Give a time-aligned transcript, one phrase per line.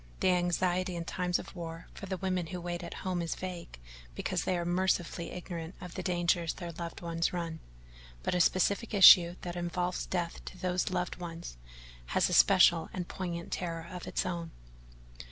[0.19, 3.77] The anxiety in times of war for the women who wait at home is vague
[4.15, 7.59] because they are mercifully ignorant of the dangers their loved ones run,
[8.23, 11.55] but a specific issue that involves death to those loved ones
[12.17, 14.49] has a special and poignant terror of its own.